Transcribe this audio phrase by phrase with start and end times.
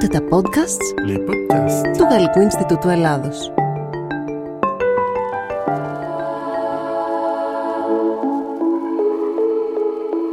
[0.00, 1.96] Ακούτε τα podcasts Les podcasts.
[1.98, 3.52] του Γαλλικού Ινστιτούτου Ελλάδος.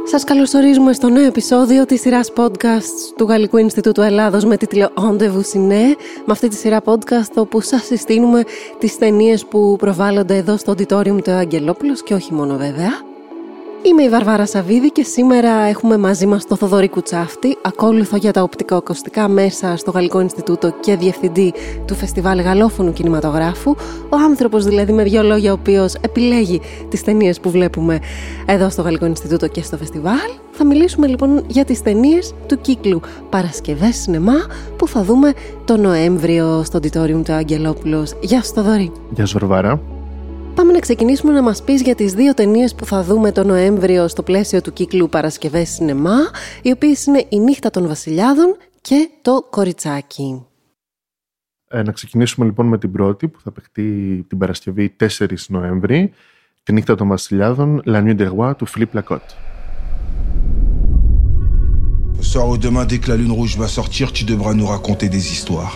[0.04, 5.54] Σας καλωσορίζουμε στο νέο επεισόδιο της σειράς podcasts του Γαλλικού Ινστιτούτου Ελλάδος με τίτλο Rendezvous
[5.54, 5.94] Ciné.
[6.24, 8.42] Με αυτή τη σειρά podcast όπου σας συστήνουμε
[8.78, 13.15] τις ταινίες που προβάλλονται εδώ στο Auditorium του Αγγελόπουλος και όχι μόνο βέβαια.
[13.82, 18.42] Είμαι η Βαρβάρα Σαββίδη και σήμερα έχουμε μαζί μας το Θοδωρή Κουτσάφτη, ακόλουθο για τα
[18.42, 21.54] οπτικοακουστικά μέσα στο Γαλλικό Ινστιτούτο και διευθυντή
[21.86, 23.70] του Φεστιβάλ Γαλλόφωνου Κινηματογράφου.
[24.08, 27.98] Ο άνθρωπος δηλαδή με δύο λόγια ο οποίος επιλέγει τις ταινίες που βλέπουμε
[28.46, 30.30] εδώ στο Γαλλικό Ινστιτούτο και στο φεστιβάλ.
[30.50, 33.00] Θα μιλήσουμε λοιπόν για τις ταινίες του κύκλου
[33.30, 35.32] Παρασκευές Σινεμά που θα δούμε
[35.64, 38.14] το Νοέμβριο στο Auditorium του Αγγελόπουλος.
[38.20, 38.92] Γεια σου Θοδωρή.
[39.10, 39.95] Γεια σου Βαρβάρα.
[40.56, 44.08] Πάμε να ξεκινήσουμε να μας πεις για τις δύο ταινίες που θα δούμε το Νοέμβριο
[44.08, 46.16] στο πλαίσιο του κύκλου Παρασκευές Σινεμά,
[46.62, 50.46] οι οποίες είναι «Η νύχτα των βασιλιάδων» και «Το κοριτσάκι».
[51.68, 56.12] Ε, να ξεκινήσουμε λοιπόν με την πρώτη που θα παιχτεί την Παρασκευή 4 Νοέμβρη,
[56.62, 59.36] τη νύχτα των βασιλιάδων, La Nuit des Rois του Philippe Lacotte.
[62.20, 65.08] Ce soir ou demain, dès que la lune rouge va sortir, tu devras nous raconter
[65.16, 65.74] des histoires.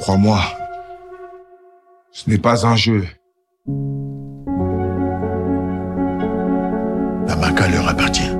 [0.00, 0.40] Crois-moi,
[2.20, 3.04] ce n'est pas un jeu.
[7.26, 8.30] La Maca leur appartient.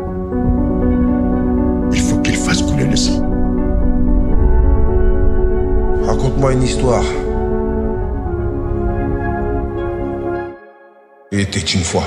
[1.91, 3.23] Il faut qu'ils fassent couler le sang.
[6.05, 7.05] Raconte-moi une histoire.
[11.33, 12.05] Était une fois.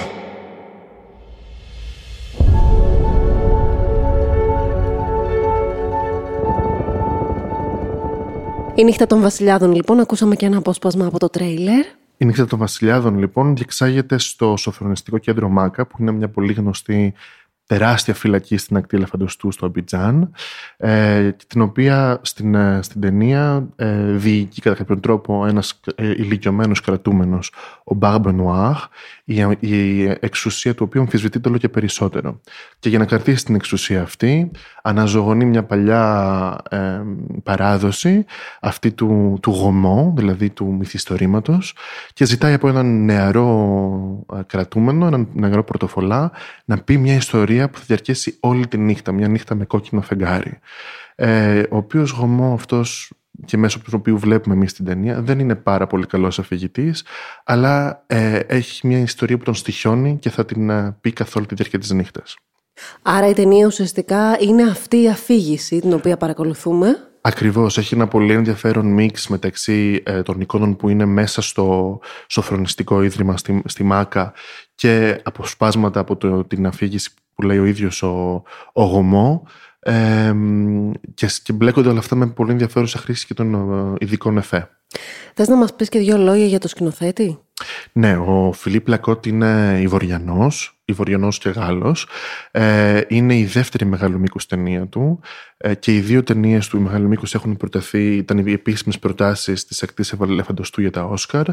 [8.75, 11.85] «Η νύχτα των βασιλιάδων» λοιπόν, ακούσαμε και ένα απόσπασμα από το τρέιλερ.
[12.17, 17.13] Η νύχτα των βασιλιάδων λοιπόν διεξάγεται στο Σοφρονιστικό Κέντρο Μάκα που είναι μια πολύ γνωστή
[17.77, 20.31] τεράστια φυλακή στην ακτή Ελεφαντοστού στο Αμπιτζάν
[20.77, 26.81] ε, την οποία στην, ε, στην ταινία ε, διοικεί κατά κάποιον τρόπο ένας ε, ηλικιωμένος
[26.81, 27.51] κρατούμενος
[27.83, 28.75] ο Μπάρμπε Νουάρ
[29.25, 32.39] η, η εξουσία του οποίου αμφισβητείται όλο και περισσότερο.
[32.79, 34.51] Και για να κρατήσει την εξουσία αυτή
[34.83, 37.01] αναζωογονεί μια παλιά ε,
[37.43, 38.25] παράδοση
[38.61, 41.75] αυτή του, του γομό δηλαδή του μυθιστορήματος
[42.13, 46.31] και ζητάει από έναν νεαρό ε, κρατούμενο, έναν νεαρό πρωτοφολά
[46.65, 50.59] να πει μια ιστορία που θα διαρκέσει όλη τη νύχτα, μια νύχτα με κόκκινο φεγγάρι.
[51.15, 53.11] Ε, ο οποίος γομό αυτός
[53.45, 57.05] και μέσω του οποίου βλέπουμε εμείς την ταινία δεν είναι πάρα πολύ καλός αφηγητής
[57.43, 61.45] αλλά ε, έχει μια ιστορία που τον στοιχιώνει και θα την ε, πει καθ' όλη
[61.45, 62.35] τη διάρκεια της νύχτας.
[63.01, 67.07] Άρα η ταινία ουσιαστικά είναι αυτή η αφήγηση την οποία παρακολουθούμε.
[67.25, 73.03] Ακριβώς, έχει ένα πολύ ενδιαφέρον μίξ μεταξύ ε, των εικόνων που είναι μέσα στο σοφρονιστικό
[73.03, 74.33] ίδρυμα στη, στη Μάκα
[74.75, 79.47] και αποσπάσματα από το, την αφήγηση που λέει ο ίδιος ο, ο Γωμό
[79.79, 80.33] ε,
[81.13, 84.69] και, και μπλέκονται όλα αυτά με πολύ ενδιαφέρουσα χρήση και των ε, ειδικών εφέ.
[85.33, 87.39] Θες να μας πεις και δύο λόγια για το σκηνοθέτη;
[87.91, 92.07] Ναι, ο Φιλίπ Λακότ είναι Ιβοριανός, Ιβοριανός και Γάλλος.
[92.51, 95.19] Ε, είναι η δεύτερη μεγάλου μήκους ταινία του
[95.57, 99.83] ε, και οι δύο ταινίες του μεγάλου μήκους έχουν προτεθεί, ήταν οι επίσημες προτάσεις της
[99.83, 101.45] ακτής Ελεφαντοστού για τα Όσκαρ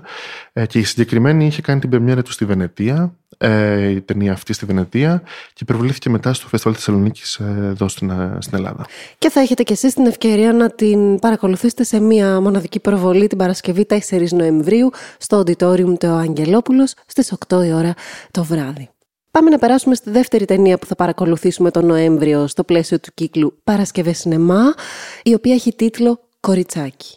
[0.52, 4.52] ε, και η συγκεκριμένη είχε κάνει την πρεμιέρα του στη Βενετία, ε, η ταινία αυτή
[4.52, 5.22] στη Βενετία
[5.52, 8.86] και προβλήθηκε μετά στο Φεστιβάλ Θεσσαλονίκης εδώ στην, ε, στην Ελλάδα.
[9.18, 13.38] Και θα έχετε και εσείς την ευκαιρία να την παρακολουθήσετε σε μία μοναδική προβολή την
[13.38, 17.94] Παρασκευή 4 Νοεμβρίου στο Auditorium του Αγγελόπουλος στις 8 η ώρα
[18.30, 18.88] το βράδυ.
[19.30, 23.60] Πάμε να περάσουμε στη δεύτερη ταινία που θα παρακολουθήσουμε τον Νοέμβριο στο πλαίσιο του κύκλου
[23.64, 24.74] Παρασκευές Σινεμά,
[25.22, 27.14] η οποία έχει τίτλο «Κοριτσάκι».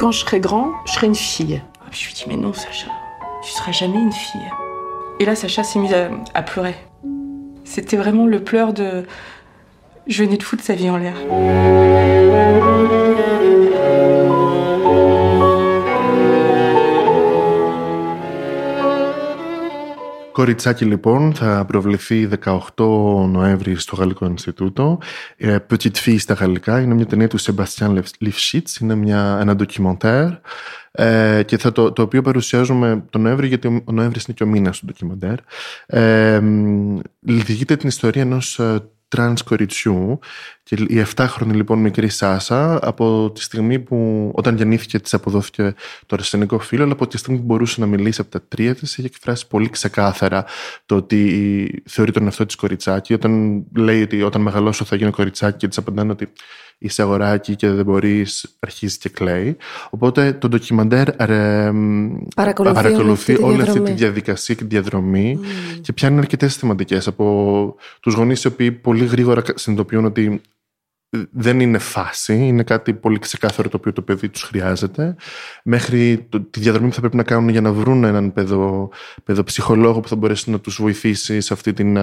[0.00, 1.56] Quand je serai grand, je serai une fille.
[1.82, 2.90] Ah, Je lui dis, mais non, Sacha,
[3.44, 4.50] tu seras jamais une fille.
[5.20, 6.02] Et là, Sacha s'est mis à,
[6.40, 6.76] à pleurer.
[7.72, 8.88] C'était vraiment le pleur de.
[10.12, 11.16] Je venais de foutre sa vie en l'air.
[20.38, 22.60] Κοριτσάκι λοιπόν θα προβληθεί 18
[23.28, 24.98] Νοέμβρη στο Γαλλικό Ινστιτούτο.
[25.36, 30.30] Ε, Petite Fille στα γαλλικά είναι μια ταινία του Σεμπαστιάν Λιφσίτς, είναι μια, ένα ντοκιμοντέρ
[30.90, 34.46] ε, και θα το, το οποίο παρουσιάζουμε τον Νοέμβρη γιατί ο Νοέμβρης είναι και ο
[34.46, 35.36] μήνας του ντοκιμοντέρ.
[35.86, 36.40] Ε,
[37.20, 40.18] διηγείται την ιστορία ενός ε, τρανς κοριτσιού
[40.68, 45.74] και η 7χρονη λοιπόν μικρή Σάσα από τη στιγμή που όταν γεννήθηκε της αποδόθηκε
[46.06, 48.96] το αρσενικό φύλο αλλά από τη στιγμή που μπορούσε να μιλήσει από τα τρία της
[48.96, 50.44] είχε εκφράσει πολύ ξεκάθαρα
[50.86, 53.14] το ότι θεωρεί τον εαυτό της κοριτσάκι.
[53.14, 56.28] Όταν λέει ότι όταν μεγαλώσω θα γίνω κοριτσάκι και της απαντάνε ότι
[56.78, 59.56] είσαι αγοράκι και δεν μπορείς αρχίζει και κλαίει.
[59.90, 61.72] Οπότε το ντοκιμαντέρ ε,
[62.36, 63.96] Παρακολουθεί παρακολουθεί όλη αυτή τη όλη αυτή τη διαδρομή.
[63.96, 65.38] διαδικασία και τη διαδρομή
[65.80, 67.06] και πιάνει αρκετές θεματικές.
[67.06, 70.40] Από τους γονείς οι οποίοι πολύ γρήγορα συνειδητοποιούν ότι
[71.30, 75.16] δεν είναι φάση, είναι κάτι πολύ ξεκάθαρο το οποίο το παιδί τους χρειάζεται.
[75.64, 78.90] Μέχρι το, τη διαδρομή που θα πρέπει να κάνουν για να βρουν έναν παιδο,
[79.24, 81.96] παιδοψυχολόγο που θα μπορέσει να τους βοηθήσει σε αυτή, την,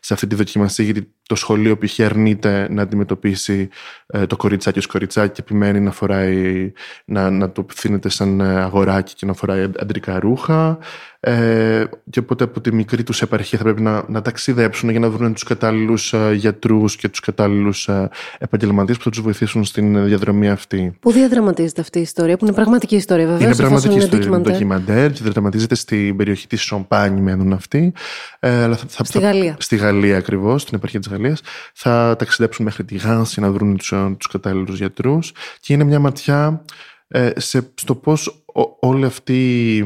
[0.00, 2.00] σε αυτή τη δοκιμασία, γιατί το σχολείο π.χ.
[2.00, 3.68] αρνείται να αντιμετωπίσει
[4.06, 6.72] ε, το κοριτσάκι ως κοριτσάκι και επιμένει να, φοράει,
[7.04, 10.78] να, να το φθήνεται σαν ε, αγοράκι και να φοράει αντρικά ρούχα.
[11.22, 15.10] Ε, και οπότε από τη μικρή τους επαρχία θα πρέπει να, να ταξιδέψουν για να
[15.10, 18.08] βρουν τους κατάλληλους ε, γιατρούς και τους κατάλληλους ε,
[18.38, 20.96] επαγγελματίες που θα τους βοηθήσουν στην διαδρομή αυτή.
[21.00, 23.46] Πού διαδραματίζεται αυτή η ιστορία, που είναι πραγματική ιστορία, βέβαια.
[23.46, 24.26] Είναι πραγματική είναι ιστορία.
[24.26, 27.92] Είναι ντοκιμαντέρ και διαδραματίζεται στην περιοχή της Σομπάνι, μένουν αυτοί.
[28.38, 29.56] Ε, αλλά θα, θα, στη Γαλλία.
[29.58, 31.40] Στη Γαλλία ακριβώς, στην επαρχία της Γαλλίας.
[31.74, 35.32] Θα ταξιδέψουν μέχρι τη Γάνση να βρουν τους ε, κατάλληλους γιατρούς.
[35.60, 36.64] Και είναι μια ματιά
[37.08, 38.44] ε, σε, στο πώς
[38.80, 39.84] όλη αυτή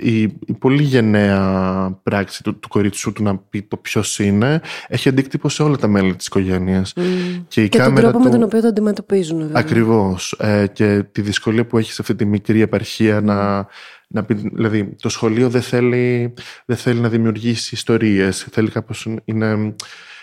[0.00, 5.08] η, η πολύ γενναία πράξη του, του κοριτσού του να πει το ποιος είναι έχει
[5.08, 6.92] αντίκτυπο σε όλα τα μέλη της οικογένειας.
[6.96, 7.00] Mm.
[7.48, 9.38] Και, η και τον τρόπο με τον οποίο το αντιμετωπίζουν.
[9.38, 9.60] Βέβαια.
[9.60, 10.36] Ακριβώς.
[10.38, 13.66] Ε, και τη δυσκολία που έχει σε αυτή τη μικρή επαρχία να,
[14.08, 18.46] να πει, δηλαδή το σχολείο δεν θέλει, δεν θέλει να δημιουργήσει ιστορίες.
[18.50, 19.74] Θέλει κάπως, είναι,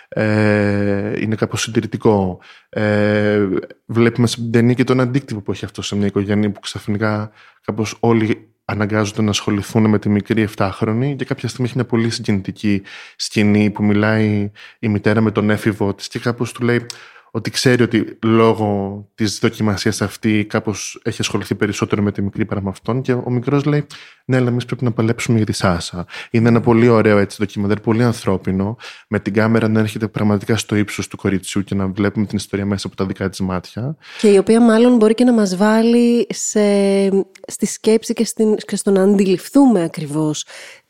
[0.08, 2.40] ε, είναι κάπως συντηρητικό.
[2.70, 3.48] Ε,
[3.86, 7.32] βλέπουμε στην ταινία και τον αντίκτυπο που έχει αυτό σε μια οικογένεια που ξαφνικά
[7.62, 12.10] κάπως όλοι αναγκάζονται να ασχοληθούν με τη μικρή 7χρονη και κάποια στιγμή έχει μια πολύ
[12.10, 12.82] συγκινητική
[13.16, 16.86] σκηνή που μιλάει η μητέρα με τον έφηβο της και κάπως του λέει
[17.38, 22.62] ότι ξέρει ότι λόγω της δοκιμασίας αυτή κάπως έχει ασχοληθεί περισσότερο με τη μικρή παρά
[22.62, 23.02] με αυτόν.
[23.02, 23.86] Και ο μικρός λέει:
[24.26, 26.06] Ναι, αλλά εμείς πρέπει να παλέψουμε για τη Σάσα.
[26.32, 30.76] Είναι ένα πολύ ωραίο έτσι ντοκιμαντέρ, πολύ ανθρώπινο, με την κάμερα να έρχεται πραγματικά στο
[30.76, 33.98] ύψος του κοριτσιού και να βλέπουμε την ιστορία μέσα από τα δικά της μάτια.
[34.20, 36.60] Και η οποία μάλλον μπορεί και να μας βάλει σε,
[37.48, 40.46] στη σκέψη και, στην, και στο να αντιληφθούμε ακριβώς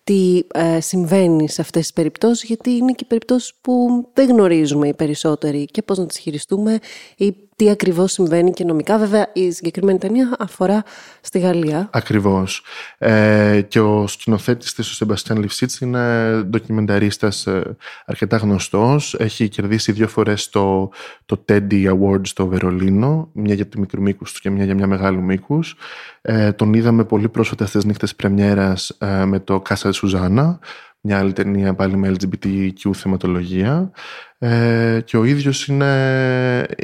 [0.08, 4.94] τι ε, συμβαίνει σε αυτές τις περιπτώσεις γιατί είναι και περιπτώσεις που δεν γνωρίζουμε οι
[4.94, 6.80] περισσότεροι και πώς να τις χειριστούμε.
[7.18, 8.98] Ή τι ακριβώς συμβαίνει και νομικά.
[8.98, 10.84] Βέβαια η συγκεκριμένη ταινία αφορά
[11.22, 11.90] στη Γαλλία.
[11.92, 12.64] Ακριβώς.
[12.98, 17.76] Ε, και ο σκηνοθέτης της, ο Σεμπαστιάν Λιφσίτς, είναι ντοκιμενταρίστας ε,
[18.06, 19.16] αρκετά γνωστός.
[19.20, 20.90] Έχει κερδίσει δύο φορές το,
[21.26, 24.88] το Teddy Awards στο Βερολίνο, μια για τη μικρού μήκους του και μια για μια
[24.88, 25.76] μεγάλου μήκους.
[26.22, 30.60] Ε, τον είδαμε πολύ πρόσφατα στις νύχτες πρεμιέρας ε, με το Κάσα Σουζάνα,
[31.02, 33.92] μια άλλη ταινία πάλι με LGBTQ θεματολογία
[34.38, 35.86] ε, και ο ίδιος είναι,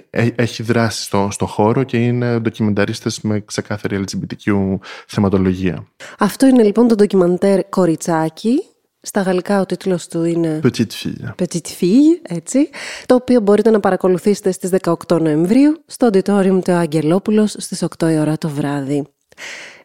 [0.10, 4.78] ε, έχει δράσει στο, στο χώρο και είναι ντοκιμενταρίστες με ξεκάθαρη LGBTQ
[5.08, 5.88] θεματολογία.
[6.20, 8.60] Αυτό είναι λοιπόν το ντοκιμαντέρ «Κοριτσάκι»
[9.06, 11.44] Στα γαλλικά ο τίτλος του είναι Petite Fille.
[11.44, 12.70] Petite Fille, έτσι.
[13.06, 14.70] Το οποίο μπορείτε να παρακολουθήσετε στις
[15.08, 19.04] 18 Νοεμβρίου στο Auditorium του Αγγελόπουλος στις 8 η ώρα το βράδυ.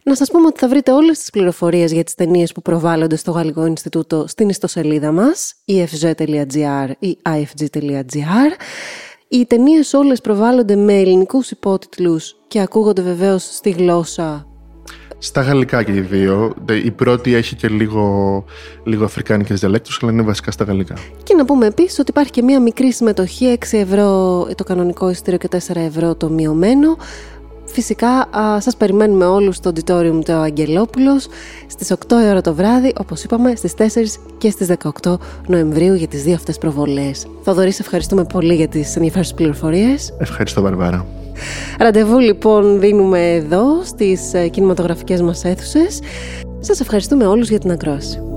[0.08, 3.30] Να σας πούμε ότι θα βρείτε όλες τις πληροφορίες για τις ταινίες που προβάλλονται στο
[3.30, 8.52] Γαλλικό Ινστιτούτο στην ιστοσελίδα μας, efg.gr ή ifg.gr.
[9.28, 14.46] Οι ταινίες όλες προβάλλονται με ελληνικούς υπότιτλους και ακούγονται βεβαίως στη γλώσσα
[15.18, 16.54] στα γαλλικά και οι δύο.
[16.84, 18.44] Η πρώτη έχει και λίγο,
[18.84, 20.94] λίγο αφρικάνικες διαλέκτους, αλλά είναι βασικά στα γαλλικά.
[21.22, 25.38] Και να πούμε επίσης ότι υπάρχει και μία μικρή συμμετοχή, 6 ευρώ το κανονικό εισιτήριο
[25.38, 26.96] και 4 ευρώ το μειωμένο.
[27.78, 31.26] Φυσικά α, σας περιμένουμε όλους στο Auditorium του Αγγελόπουλος
[31.66, 31.96] στις 8
[32.30, 34.66] ώρα το βράδυ, όπως είπαμε, στις 4 και στις
[35.02, 37.26] 18 Νοεμβρίου για τις δύο αυτές προβολές.
[37.42, 40.14] Θοδωρή, σε ευχαριστούμε πολύ για τις ενδιαφέρουσες πληροφορίες.
[40.18, 41.06] Ευχαριστώ, Βαρβάρα.
[41.78, 46.00] Ραντεβού λοιπόν δίνουμε εδώ στις ε, κινηματογραφικές μας αίθουσες.
[46.60, 48.27] Σας ευχαριστούμε όλους για την ακρόαση.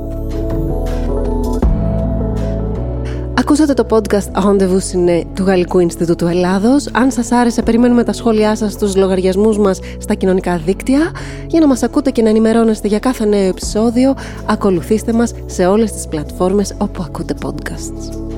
[3.52, 6.88] Ακούσατε το podcast Rendezvous Ciné του Γαλλικού Ινστιτούτου Ελλάδος.
[6.92, 11.12] Αν σας άρεσε, περιμένουμε τα σχόλιά σας στους λογαριασμούς μας στα κοινωνικά δίκτυα.
[11.48, 14.14] Για να μας ακούτε και να ενημερώνεστε για κάθε νέο επεισόδιο,
[14.46, 18.31] ακολουθήστε μας σε όλες τις πλατφόρμες όπου ακούτε podcasts.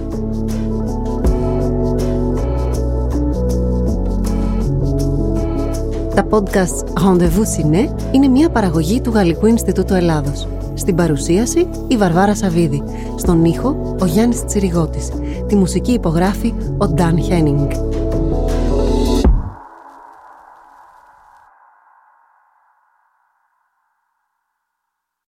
[6.15, 10.48] Τα podcasts Rendezvous Ciné είναι μια παραγωγή του Γαλλικού Ινστιτούτου Ελλάδος.
[10.74, 12.84] Στην παρουσίαση η Βαρβάρα Σαβίδη.
[13.15, 15.12] Στον ήχο ο Γιάννης Τσιριγώτης.
[15.48, 17.70] Τη μουσική υπογράφει ο Νταν Χένινγκ.